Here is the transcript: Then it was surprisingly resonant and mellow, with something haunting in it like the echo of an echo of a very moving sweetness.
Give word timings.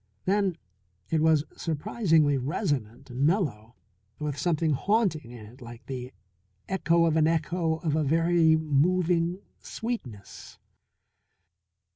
Then 0.25 0.57
it 1.11 1.21
was 1.21 1.43
surprisingly 1.55 2.35
resonant 2.35 3.11
and 3.11 3.21
mellow, 3.23 3.75
with 4.17 4.35
something 4.35 4.71
haunting 4.71 5.29
in 5.29 5.45
it 5.45 5.61
like 5.61 5.85
the 5.85 6.11
echo 6.67 7.05
of 7.05 7.17
an 7.17 7.27
echo 7.27 7.75
of 7.83 7.95
a 7.95 8.03
very 8.03 8.55
moving 8.55 9.41
sweetness. 9.59 10.57